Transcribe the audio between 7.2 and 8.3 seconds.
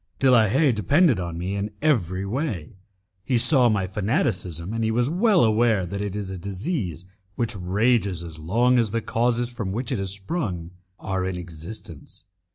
which rages